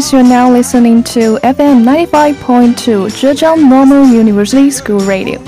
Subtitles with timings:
[0.00, 5.38] guys, you're now listening to FM 95.2 Zhejiang Normal University School Radio.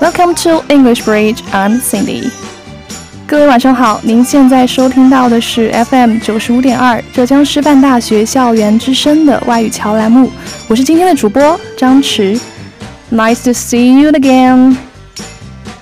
[0.00, 1.40] Welcome to English Bridge.
[1.52, 2.28] I'm Cindy.
[3.28, 10.32] 各位晚上好，您现在收听到的是 FM 九十五点二浙江师范大学校园之声的外语桥栏目，
[10.66, 12.40] 我是今天的主播张弛。
[13.12, 14.76] Nice to see you again.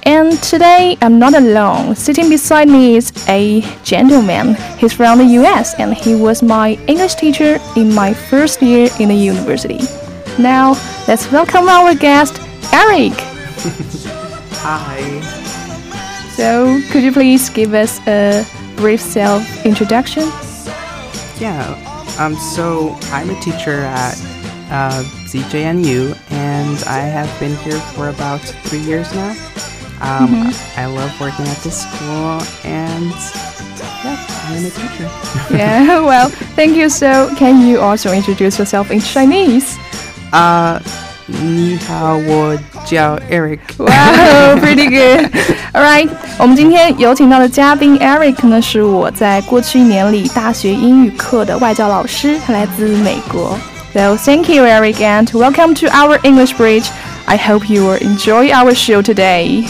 [0.03, 1.95] And today I'm not alone.
[1.95, 4.55] Sitting beside me is a gentleman.
[4.77, 9.09] He's from the US and he was my English teacher in my first year in
[9.09, 9.79] the university.
[10.37, 10.71] Now,
[11.07, 12.39] let's welcome our guest,
[12.71, 13.13] Eric.
[14.63, 15.01] Hi.
[16.35, 18.45] So, could you please give us a
[18.77, 20.23] brief self introduction?
[21.39, 21.75] Yeah.
[22.17, 22.35] Um.
[22.35, 24.15] So I'm a teacher at
[24.69, 29.48] uh, ZJNU, and I have been here for about three years now.
[30.00, 30.80] Um, Mm-hmm.
[30.80, 33.12] I love working at this school, and
[34.04, 34.18] yeah,
[34.50, 35.08] I'm a teacher.
[35.50, 36.88] yeah, well, thank you.
[36.90, 39.78] So, can you also introduce yourself in Chinese?
[40.32, 40.80] Uh,
[41.26, 43.60] 你好，我叫 Eric。
[43.78, 45.30] Wow, pretty good.
[45.72, 53.56] All right，我们今天有请到的嘉宾 Eric 呢，是我在过去一年里大学英语课的外教老师，他来自美国。
[53.94, 56.90] So thank you, Eric, and welcome to our English Bridge.
[57.26, 59.66] I hope you will enjoy our show today.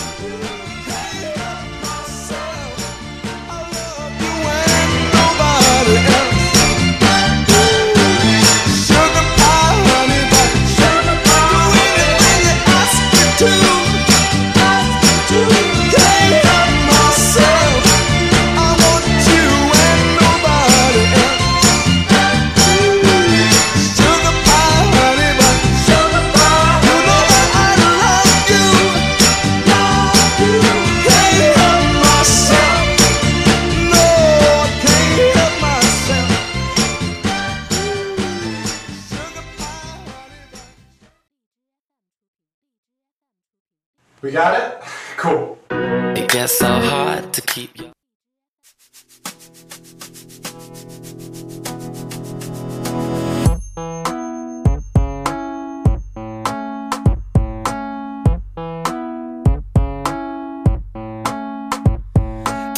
[44.29, 44.79] We got it?
[45.17, 45.57] Cool.
[45.71, 47.91] It gets so hard to keep you.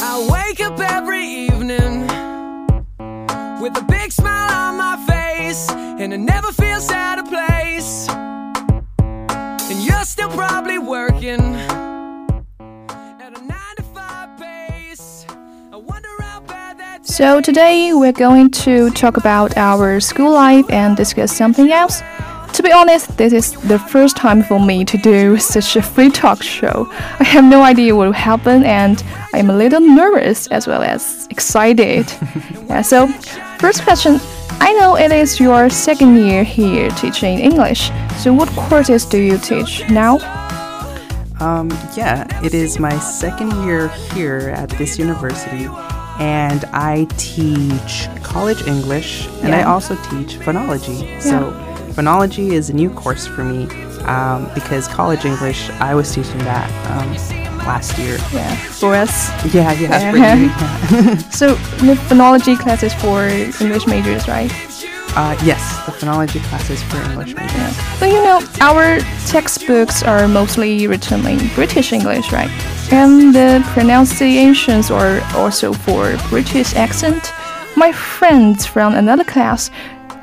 [0.00, 2.06] I wake up every evening
[3.60, 8.08] with a big smile on my face, and it never feels out of place.
[10.02, 15.24] You're still probably working at a nine to five pace.
[15.72, 17.06] I wonder how bad that.
[17.06, 22.02] So today we're going to talk about our school life and discuss something else.
[22.54, 26.10] To be honest, this is the first time for me to do such a free
[26.10, 26.88] talk show.
[27.20, 31.28] I have no idea what will happen and I'm a little nervous as well as
[31.30, 32.12] excited.
[32.66, 33.06] yeah, so
[33.60, 34.18] first question,
[34.60, 37.90] I know it is your second year here teaching English.
[38.18, 40.18] So what courses do you teach now?
[41.40, 45.66] Um, yeah, it is my second year here at this university,
[46.20, 51.20] and I teach college English, and I also teach phonology.
[51.20, 51.50] So,
[51.94, 53.66] phonology is a new course for me
[54.04, 58.18] um, because college English, I was teaching that um, last year.
[58.32, 59.30] Yeah, for us.
[59.54, 61.16] Yeah, yeah, yeah.
[61.30, 61.54] So
[61.86, 63.28] the phonology class is for
[63.62, 64.50] English majors, right?
[65.14, 67.76] Uh, yes, the phonology classes for English majors.
[68.00, 72.50] But you know, our textbooks are mostly written in British English, right?
[72.90, 77.30] And the pronunciations are also for British accent.
[77.76, 79.70] My friend from another class,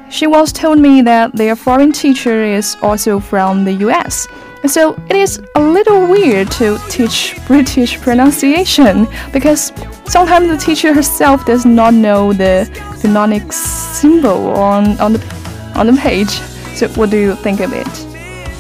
[0.10, 4.28] she once told me that their foreign teacher is also from the US.
[4.68, 9.72] So it is a little weird to teach British pronunciation because
[10.06, 12.68] sometimes the teacher herself does not know the
[13.02, 15.40] phonics symbol on, on the
[15.76, 16.30] on the page.
[16.76, 17.88] So what do you think of it?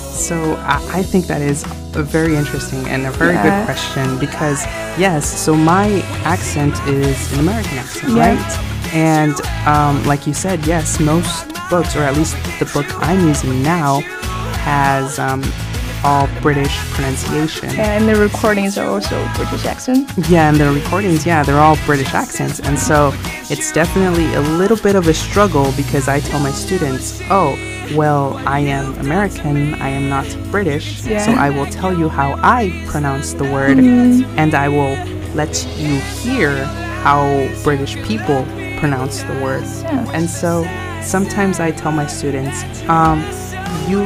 [0.01, 1.63] So I, I think that is
[1.95, 3.43] a very interesting and a very Yeah.
[3.43, 4.63] good question because
[4.97, 8.35] yes, so my accent is an American accent, Yeah.
[8.35, 8.93] right?
[8.93, 9.35] And
[9.67, 13.99] um, like you said, yes, most books, or at least the book I'm using now,
[14.63, 15.41] has um,
[16.03, 17.69] all British pronunciation.
[17.79, 20.09] And the recordings are also British accent.
[20.29, 22.59] Yeah, and the recordings, yeah, they're all British accents.
[22.59, 23.11] And so
[23.49, 27.57] it's definitely a little bit of a struggle because I tell my students, oh,
[27.95, 31.25] well, I am American, I am not British, Yeah.
[31.25, 34.95] so I will tell you how I pronounce the word and I will
[35.35, 36.65] let you hear
[37.03, 37.23] how
[37.63, 38.43] British people
[38.79, 39.63] pronounce the word.
[39.63, 40.11] Yeah.
[40.13, 40.63] And so
[41.03, 43.19] sometimes I tell my students, um,
[43.89, 44.01] you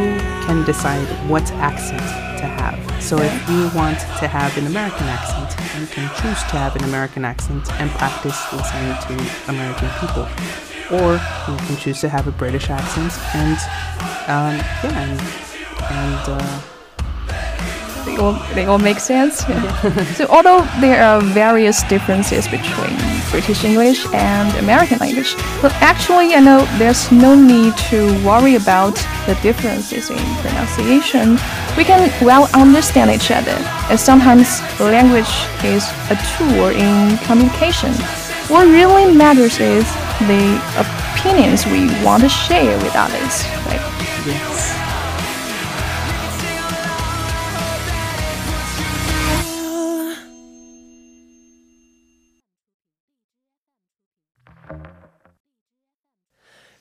[0.46, 2.02] can decide what accent
[2.40, 3.04] to have.
[3.04, 5.50] So if you want to have an American accent,
[5.80, 9.14] you can choose to have an American accent and practice listening to
[9.50, 10.28] American people.
[10.92, 11.14] or
[11.48, 13.14] you can choose to have a British accent.
[13.34, 13.58] And
[14.28, 15.20] um, yeah, and,
[15.92, 16.62] and uh,
[18.06, 19.46] They all, they all make sense.
[20.18, 22.98] so although there are various differences between
[23.32, 28.96] British English and American English, but actually I know there's no need to worry about
[29.26, 31.38] the differences in pronunciation.
[31.78, 33.58] We can well understand each other,
[33.90, 35.32] as sometimes language
[35.64, 37.94] is a tool in communication.
[38.52, 39.86] What really matters is
[40.28, 43.44] the opinions we want to share with others.
[43.66, 43.82] Right?
[44.28, 44.83] yes.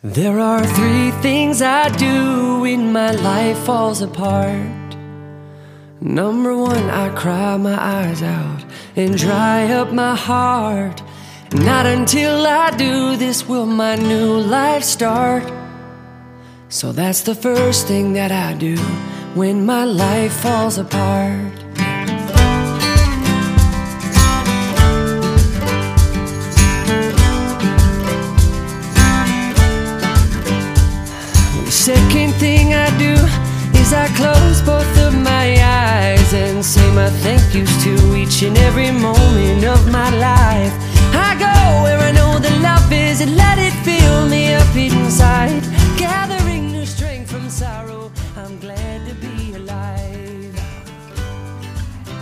[0.04, 4.96] There are three things I do when my life falls apart.
[6.00, 8.64] Number one, I cry my eyes out
[8.96, 11.00] and dry up my heart.
[11.52, 15.44] Not until I do this will my new life start.
[16.68, 18.76] So that's the first thing that I do
[19.36, 21.61] when my life falls apart.
[31.82, 33.14] Second thing I do
[33.80, 38.56] is I close both of my eyes and say my thank yous to each and
[38.58, 40.72] every moment of my life.
[41.12, 45.60] I go where I know the love is and let it fill me up inside.
[45.98, 50.54] Gathering new strength from sorrow, I'm glad to be alive.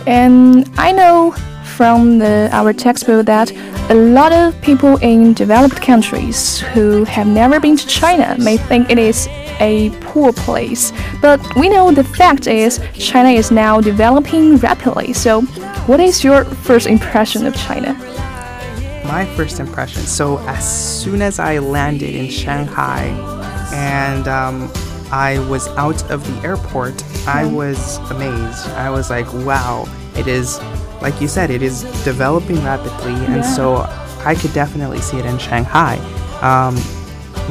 [0.07, 1.35] And I know
[1.77, 3.51] from the, our textbook that
[3.91, 8.89] a lot of people in developed countries who have never been to China may think
[8.89, 9.27] it is
[9.59, 10.93] a poor place.
[11.21, 15.11] But we know the fact is China is now developing rapidly.
[15.11, 15.41] So,
[15.87, 17.93] what is your first impression of China?
[19.11, 20.03] my first impression.
[20.03, 20.63] So as
[21.03, 23.07] soon as I landed in Shanghai
[23.73, 24.71] and um,
[25.11, 28.67] I was out of the airport, I was amazed.
[28.69, 29.85] I was like, wow,
[30.15, 30.59] it is,
[31.01, 33.13] like you said, it is developing rapidly.
[33.33, 33.77] And so
[34.25, 35.97] I could definitely see it in Shanghai.
[36.41, 36.75] Um,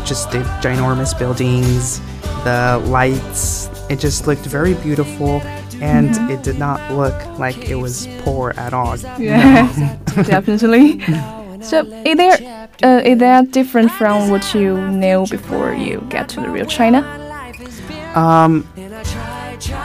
[0.04, 2.00] just the ginormous buildings,
[2.44, 5.40] the lights, it just looked very beautiful.
[5.82, 8.98] And it did not look like it was poor at all.
[9.18, 11.02] Yeah, definitely.
[11.62, 16.40] So, is there uh, is that different from what you knew before you get to
[16.40, 17.00] the real China?
[18.14, 18.66] Um,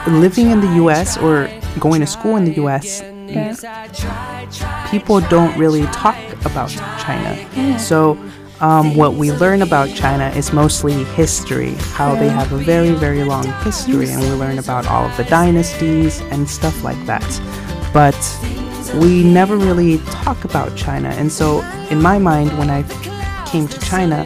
[0.06, 4.88] living in the US or going to school in the US, Yeah.
[4.90, 7.78] people don't really talk about China.
[7.78, 8.18] So,
[8.60, 13.22] um, what we learn about China is mostly history, how they have a very, very
[13.24, 17.22] long history, and we learn about all of the dynasties and stuff like that.
[17.92, 18.16] But
[18.94, 21.08] we never really talk about China.
[21.10, 22.82] And so, in my mind, when I
[23.46, 24.24] came to China,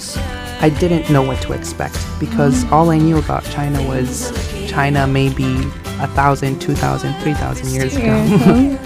[0.60, 4.30] I didn't know what to expect because all I knew about China was
[4.68, 5.64] China maybe
[6.02, 8.06] a thousand, two thousand, three thousand years ago.
[8.26, 8.78] Mhm.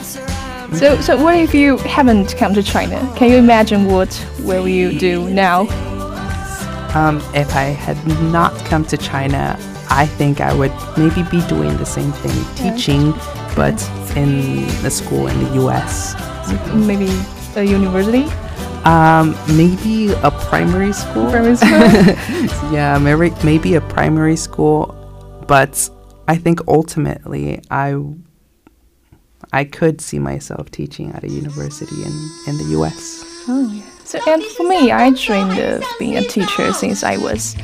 [0.80, 2.98] so, so what if you haven't come to China?
[3.16, 5.66] Can you imagine what will you do now?
[6.94, 7.96] Um, if I had
[8.32, 9.58] not come to China,
[9.90, 13.12] I think I would maybe be doing the same thing, teaching,
[13.56, 13.74] but
[14.16, 16.14] in a school in the US.
[16.72, 17.08] Maybe
[17.56, 18.24] a university,
[18.84, 21.30] Um, maybe a primary school.
[21.30, 22.70] primary school.
[22.72, 24.94] yeah, maybe, maybe a primary school,
[25.48, 25.72] but
[26.26, 27.96] I think ultimately I
[29.52, 33.22] I could see myself teaching at a university in, in the US.
[33.46, 33.82] Oh, yeah.
[34.04, 37.54] So, and for me, I dreamed of being a teacher since I was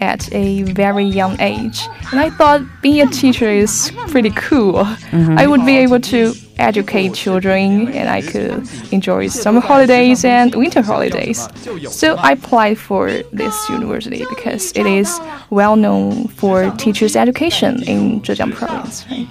[0.00, 1.80] at a very young age.
[2.10, 4.84] And I thought being a teacher is pretty cool.
[4.84, 5.38] Mm-hmm.
[5.38, 10.82] I would be able to educate children and I could enjoy summer holidays and winter
[10.82, 11.48] holidays.
[11.90, 15.18] So I applied for this university because it is
[15.50, 19.06] well known for teachers' education in Zhejiang province.
[19.10, 19.26] Right?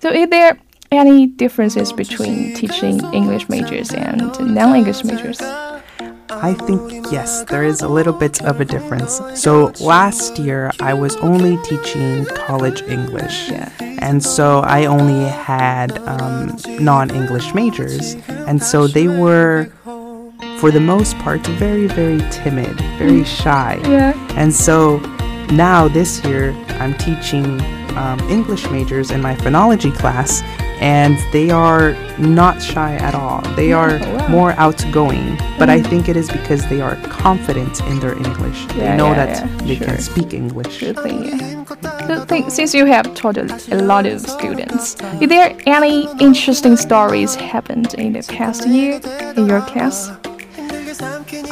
[0.00, 0.58] So is there
[0.90, 5.40] any differences between teaching English majors and non-English majors?
[6.28, 9.20] I think, yes, there is a little bit of a difference.
[9.34, 13.48] So last year, I was only teaching college English.
[13.48, 13.70] Yeah.
[13.80, 18.14] And so I only had um, non English majors.
[18.28, 19.70] And so they were,
[20.58, 23.80] for the most part, very, very timid, very shy.
[23.84, 24.12] Yeah.
[24.36, 24.98] And so
[25.50, 27.60] now this year, I'm teaching
[27.96, 30.42] um, English majors in my phonology class,
[30.80, 33.40] and they are not shy at all.
[33.54, 34.28] They are wow.
[34.28, 38.66] more outgoing, but I think it is because they are confident in their English.
[38.66, 39.86] They know yeah, that yeah, they sure.
[39.86, 40.80] can speak English.
[40.80, 41.64] Good thing, yeah.
[42.06, 46.76] So think, since you have taught a, a lot of students, is there any interesting
[46.76, 49.00] stories happened in the past year
[49.36, 50.10] in your class?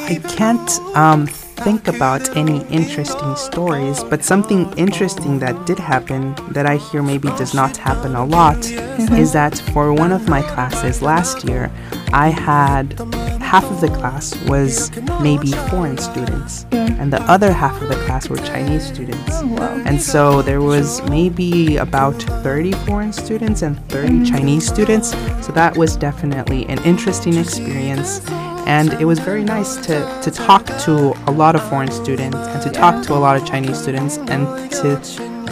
[0.06, 6.66] I can't um, think about any interesting stories, but something interesting that did happen that
[6.66, 9.14] I hear maybe does not happen a lot mm-hmm.
[9.14, 11.70] is that for one of my classes last year,
[12.12, 12.98] I had
[13.40, 16.98] half of the class was maybe foreign students, mm.
[17.00, 19.32] and the other half of the class were Chinese students.
[19.34, 19.82] Oh, wow.
[19.86, 24.24] And so there was maybe about 30 foreign students and 30 mm-hmm.
[24.24, 25.10] Chinese students.
[25.46, 28.20] So that was definitely an interesting experience.
[28.66, 32.62] And it was very nice to, to talk to a lot of foreign students and
[32.62, 35.00] to talk to a lot of Chinese students and to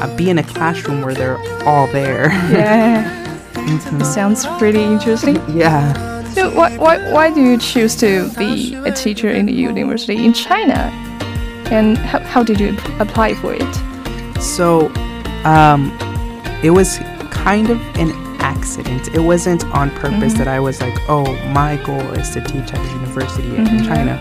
[0.00, 2.28] uh, be in a classroom where they're all there.
[2.50, 3.28] Yeah.
[3.54, 5.37] It sounds pretty interesting.
[5.50, 6.23] yeah.
[6.33, 10.33] So why, why, why do you choose to be a teacher in the university in
[10.33, 10.90] China?
[11.71, 14.42] And how, how did you apply for it?
[14.42, 14.88] So,
[15.45, 15.97] um,
[16.62, 16.99] it was
[17.31, 18.11] kind of an
[18.56, 19.09] accident.
[19.14, 22.78] It wasn't on purpose that I was like, oh, my goal is to teach at
[22.78, 24.14] a university in China.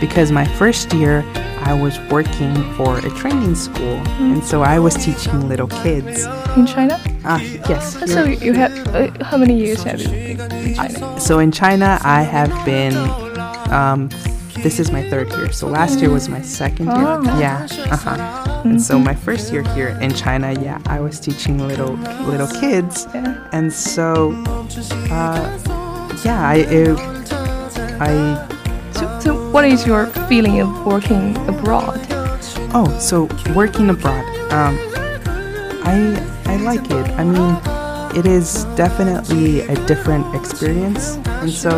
[0.00, 1.24] Because my first year,
[1.64, 3.96] I was working for a training school,
[4.32, 6.24] and so I was teaching little kids.
[6.56, 7.00] In China?
[7.24, 7.84] Ah, yes.
[8.12, 11.20] So you have uh, how many years have you been in China?
[11.20, 12.96] so in China, I have been.
[13.70, 14.10] Um,
[14.62, 15.50] this is my third year.
[15.52, 16.94] So last year was my second year.
[16.96, 17.38] Oh.
[17.38, 17.66] Yeah.
[17.90, 18.62] Uh huh.
[18.64, 21.94] And so my first year here in China, yeah, I was teaching little
[22.26, 23.48] little kids, Yeah.
[23.52, 24.30] and so,
[25.10, 25.42] uh,
[26.24, 26.96] yeah, I, it,
[28.00, 28.46] I
[28.92, 31.98] So, so what is your feeling of working abroad?
[32.74, 34.24] Oh, so working abroad.
[34.52, 34.78] Um,
[35.84, 35.96] I
[36.46, 37.06] I like it.
[37.18, 37.52] I mean,
[38.16, 41.72] it is definitely a different experience, and so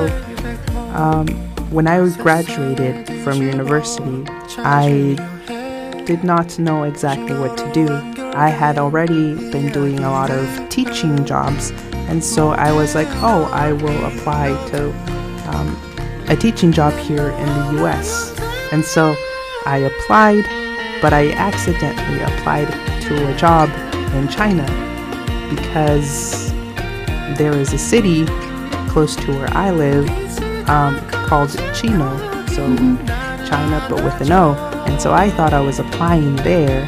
[0.92, 1.26] um,
[1.74, 4.24] when I graduated from university,
[4.58, 5.16] I
[6.06, 7.88] did not know exactly what to do.
[8.32, 11.72] I had already been doing a lot of teaching jobs,
[12.08, 14.92] and so I was like, oh, I will apply to
[15.48, 18.38] um, a teaching job here in the US.
[18.70, 19.16] And so
[19.66, 20.44] I applied,
[21.02, 22.70] but I accidentally applied
[23.02, 23.68] to a job
[24.14, 24.64] in China
[25.50, 26.52] because
[27.36, 28.26] there is a city
[28.88, 30.23] close to where I live
[30.68, 32.34] um, called Chino.
[32.48, 32.62] So
[33.46, 34.54] China, but with an O.
[34.86, 36.82] And so I thought I was applying there.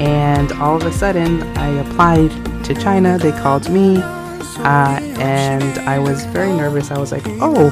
[0.00, 2.30] And all of a sudden, I applied
[2.64, 3.18] to China.
[3.18, 3.98] They called me.
[3.98, 6.90] Uh, and I was very nervous.
[6.90, 7.70] I was like, oh,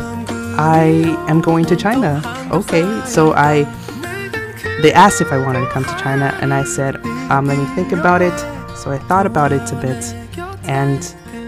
[0.59, 0.85] I
[1.29, 2.23] am going to China.
[2.53, 2.85] Okay.
[3.07, 3.65] So I,
[4.83, 6.37] they asked if I wanted to come to China.
[6.41, 6.97] And I said,
[7.31, 8.39] um, let me think about it.
[8.77, 10.05] So I thought about it a bit.
[10.65, 11.03] And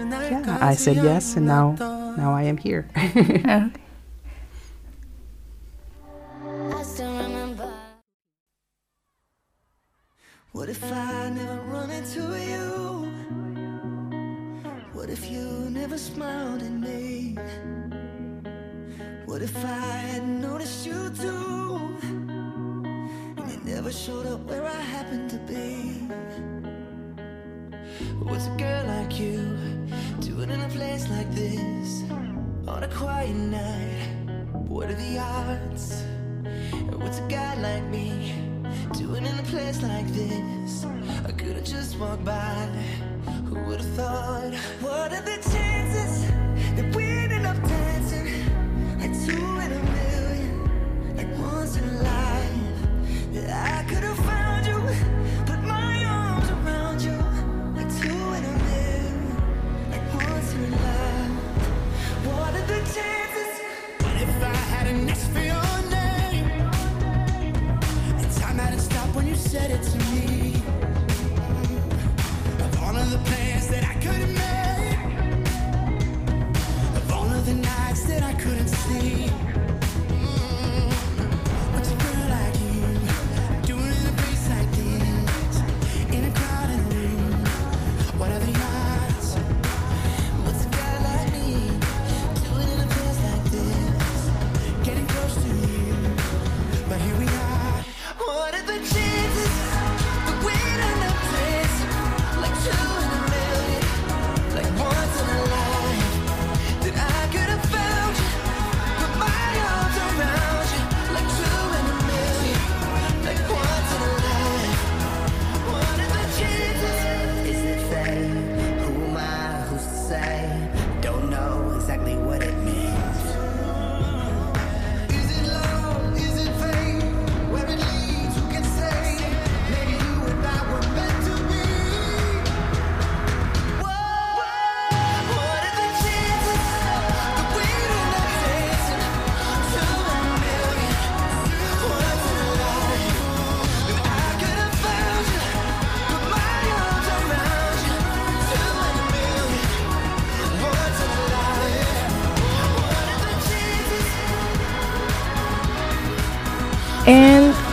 [0.09, 1.35] yeah, I said yes.
[1.35, 1.75] And now,
[2.17, 2.87] now I am here.
[3.45, 3.69] Uh,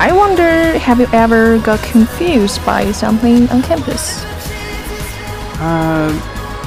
[0.00, 4.24] I wonder, have you ever got confused by something on campus?
[5.60, 6.18] Um,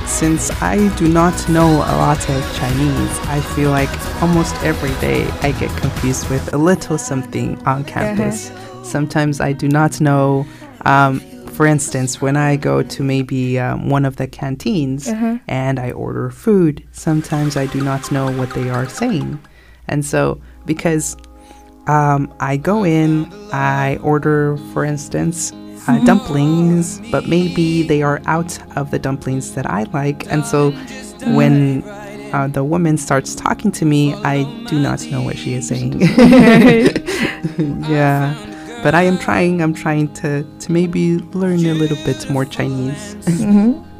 [0.06, 3.90] since I do not know a lot of Chinese, I feel like
[4.22, 8.52] almost every day I get confused with a little something on campus.
[8.84, 10.46] Sometimes I do not know.
[10.82, 15.08] Um, for instance, when I go to maybe um, one of the canteens
[15.48, 19.40] and I order food, sometimes I do not know what they are saying.
[19.88, 21.18] And so, because
[21.88, 25.52] um, I go in, I order, for instance,
[25.88, 30.32] uh, dumplings, but maybe they are out of the dumplings that I like.
[30.32, 30.72] And so
[31.36, 31.84] when
[32.34, 36.00] uh, the woman starts talking to me, I do not know what she is saying.
[37.90, 38.34] yeah.
[38.82, 43.16] But I am trying, I'm trying to, to maybe learn a little bit more Chinese.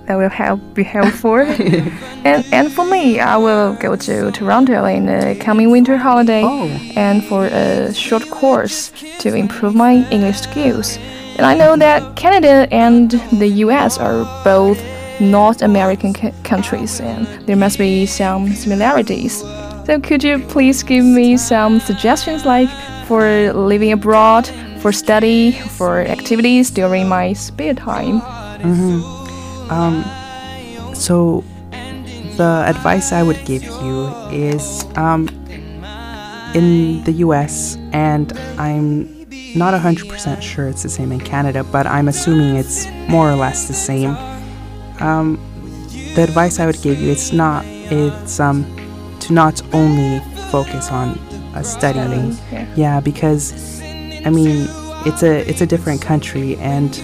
[0.06, 1.36] That will help be helpful.
[2.26, 6.68] and and for me, I will go to Toronto in the coming winter holiday Oh.
[6.96, 10.98] and for a short course to improve my English skills.
[11.38, 14.78] And I know that Canada and the US are both
[15.20, 19.42] North American c- countries, and there must be some similarities.
[19.86, 22.70] So could you please give me some suggestions, like
[23.08, 24.48] for living abroad,
[24.82, 28.22] for study, for activities during my spare time?
[28.62, 29.23] Mm-hmm.
[30.94, 31.44] So,
[32.38, 35.28] the advice I would give you is um,
[36.56, 39.08] in the US, and I'm
[39.56, 43.68] not 100% sure it's the same in Canada, but I'm assuming it's more or less
[43.68, 44.16] the same.
[45.00, 45.40] Um,
[46.16, 48.64] the advice I would give you it's not it's um
[49.20, 50.20] to not only
[50.52, 51.18] focus on
[51.56, 52.74] uh, studying yeah.
[52.76, 53.82] yeah because
[54.24, 54.68] I mean
[55.08, 56.96] it's a it's a different country and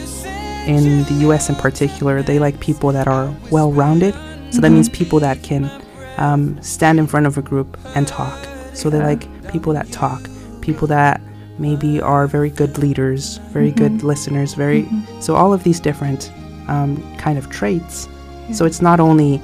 [0.67, 4.13] in the US in particular they like people that are well rounded
[4.51, 5.69] so that means people that can
[6.17, 8.37] um, stand in front of a group and talk.
[8.73, 10.27] So they like people that talk
[10.61, 11.21] people that
[11.57, 14.87] maybe are very good leaders very good listeners very
[15.19, 16.31] so all of these different
[16.67, 18.07] um, kind of traits.
[18.53, 19.41] So it's not only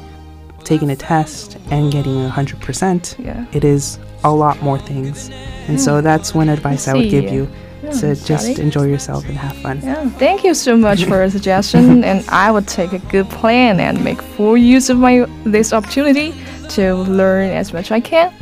[0.64, 3.46] taking a test and getting a 100% Yeah.
[3.52, 5.30] it is a lot more things.
[5.68, 7.48] And so that's one advice I, would give you
[7.92, 8.60] to Yeah, just got it.
[8.60, 12.52] enjoy yourself and have fun Yeah, thank you so much for your suggestion, and I
[12.52, 16.34] will take a good plan and make full use of my this opportunity
[16.70, 18.34] to learn as much I can.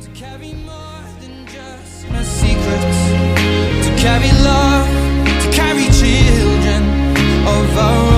[0.00, 2.98] To carry more than just my secrets.
[3.86, 4.88] To carry love,
[5.42, 6.82] to carry children
[7.46, 8.15] of our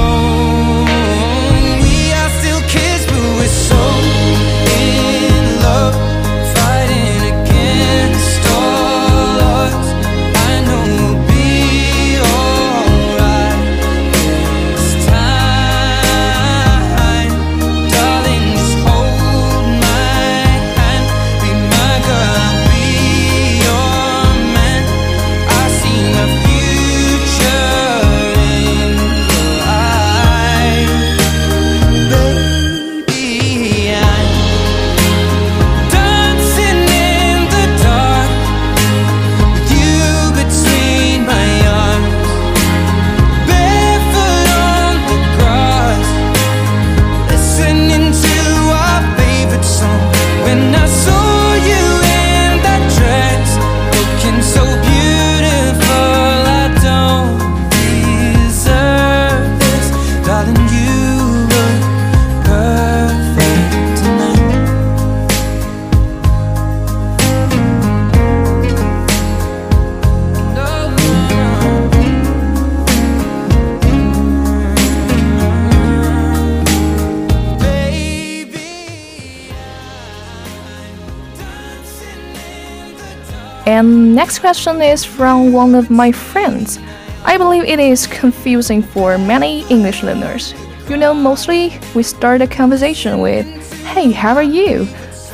[83.78, 86.80] And next question is from one of my friends.
[87.24, 90.52] I believe it is confusing for many English learners.
[90.88, 93.46] You know, mostly we start a conversation with,
[93.84, 94.84] Hey, how are you?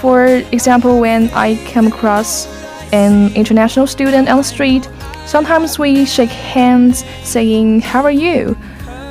[0.03, 2.47] For example, when I come across
[2.93, 4.91] an international student on the street,
[5.25, 8.59] sometimes we shake hands saying, How are you?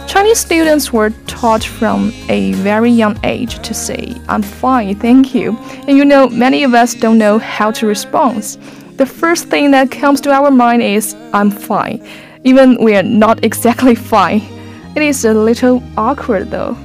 [0.05, 5.57] Chinese students were taught from a very young age to say, I'm fine, thank you.
[5.87, 8.59] And you know, many of us don't know how to respond.
[8.97, 12.05] The first thing that comes to our mind is, I'm fine,
[12.43, 14.41] even we are not exactly fine.
[14.95, 16.77] It is a little awkward though.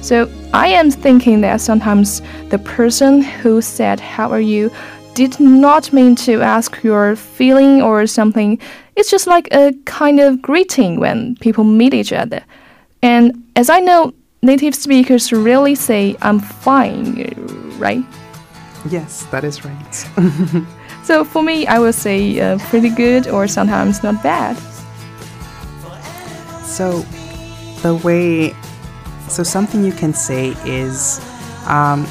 [0.00, 4.70] So I am thinking that sometimes the person who said, How are you?
[5.14, 8.58] did not mean to ask your feeling or something.
[8.96, 12.42] It's just like a kind of greeting when people meet each other.
[13.02, 17.34] And as I know, native speakers really say, I'm fine,
[17.78, 18.04] right?
[18.88, 20.06] yes that is right
[21.10, 24.56] So for me, I would say uh, pretty good or sometimes not bad.
[26.64, 27.00] So,
[27.82, 28.54] the way,
[29.28, 31.18] so something you can say is,
[31.66, 32.06] um,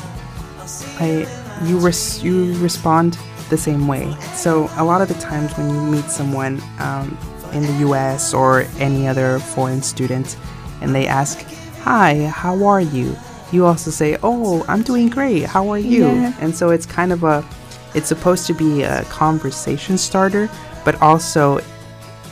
[0.99, 1.25] I,
[1.63, 3.17] you res- you respond
[3.49, 4.13] the same way.
[4.35, 7.17] So a lot of the times when you meet someone um,
[7.53, 8.33] in the U.S.
[8.33, 10.35] or any other foreign student,
[10.81, 11.39] and they ask,
[11.83, 13.15] "Hi, how are you?"
[13.53, 15.43] You also say, "Oh, I'm doing great.
[15.43, 16.33] How are you?" Yeah.
[16.41, 17.45] And so it's kind of a,
[17.95, 20.49] it's supposed to be a conversation starter,
[20.85, 21.59] but also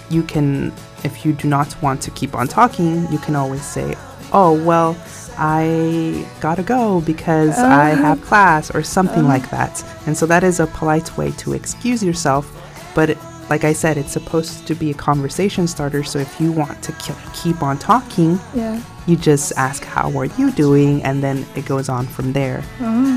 [0.09, 3.95] you can if you do not want to keep on talking you can always say
[4.33, 4.97] oh well
[5.37, 8.01] i gotta go because i uh-huh.
[8.01, 9.27] have class or something uh-huh.
[9.27, 9.83] like that.
[10.07, 12.51] And so that is a polite way to excuse yourself
[12.95, 13.17] but it,
[13.49, 16.91] like i said it's supposed to be a conversation starter so if you want to
[16.93, 18.81] ke- keep on talking Yeah.
[19.07, 21.01] You just ask how are you doing?
[21.03, 22.61] and then it goes on from there.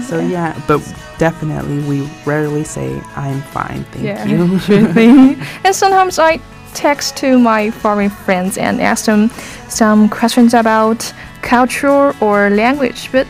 [0.08, 0.80] So yeah but
[1.18, 5.36] definitely we rarely say i'm fine thank Yeah, you.
[5.64, 6.40] And sometimes I
[6.74, 9.28] text to my foreign friends and ask them
[9.68, 13.26] some questions about culture or language, but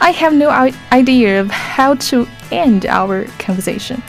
[0.00, 0.48] I have no
[0.92, 4.02] idea of how to end our conversation.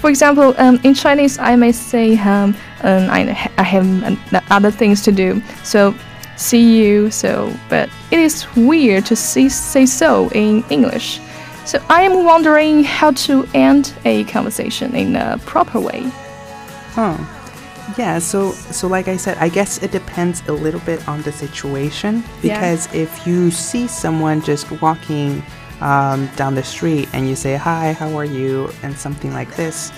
[0.00, 3.20] For example, um, in Chinese, I may say, um, um, I,
[3.58, 3.86] I have
[4.50, 5.94] other things to do, so
[6.36, 7.10] see you.
[7.10, 11.20] So, but it is weird to see, say so in English.
[11.64, 16.02] So I am wondering how to end a conversation in a proper way.
[16.92, 17.16] Huh.
[17.98, 21.32] Yeah, so so like I said, I guess it depends a little bit on the
[21.32, 22.54] situation Yeah.
[22.54, 25.42] because if you see someone just walking
[25.80, 29.92] um, down the street and you say hi, how are you, and something like this,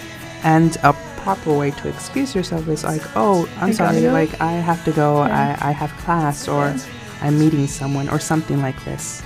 [0.44, 0.92] and a
[1.24, 4.92] proper way to excuse yourself is like, oh, I'm I sorry, like I have to
[4.92, 5.56] go, Yeah.
[5.60, 6.74] I, I have class, or
[7.22, 9.22] I'm meeting someone, or something like this.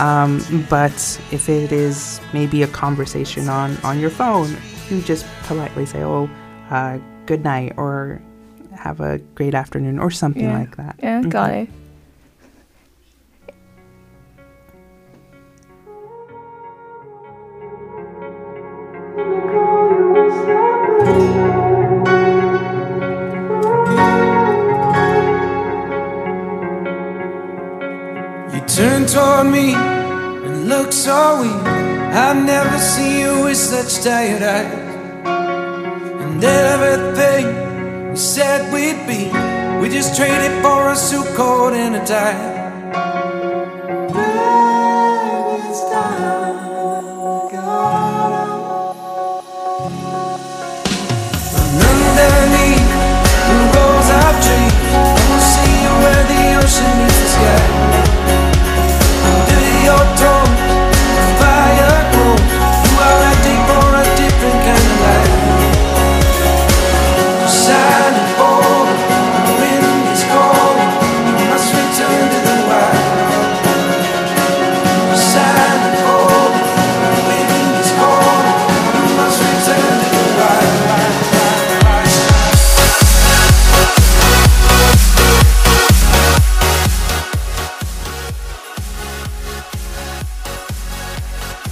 [0.00, 0.92] Um, but
[1.32, 4.56] if it is maybe a conversation on, on your phone,
[4.90, 6.28] you just politely say, oh,
[6.70, 8.20] uh, good night, or
[8.76, 10.58] have a great afternoon, or something Yeah.
[10.58, 10.96] like that.
[11.02, 11.62] Yeah, got Mhm.
[11.64, 11.68] it.
[33.68, 34.72] Such tired eyes.
[36.24, 39.28] And everything we said we'd be,
[39.78, 42.57] we just traded for a suit coat and a tie.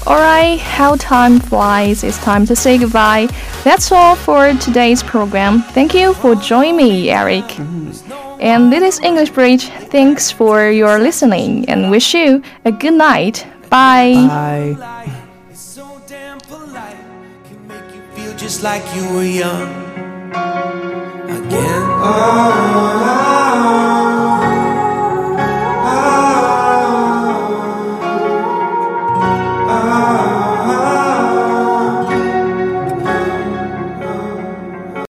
[0.06, 2.04] Alright, how time flies.
[2.04, 3.26] It's time to say goodbye.
[3.64, 5.62] That's all for today's program.
[5.62, 7.58] Thank you for joining me, Eric.
[8.38, 9.66] And this is English Bridge.
[9.90, 13.44] Thanks for your listening and wish you a good night.
[13.68, 14.14] Bye.
[14.78, 15.10] Bye.
[15.50, 16.96] It's so damn polite,
[17.48, 19.68] can make you feel just like you were young
[21.28, 21.82] again.
[22.04, 23.35] Oh.